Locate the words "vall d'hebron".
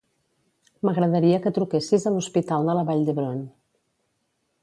2.89-3.39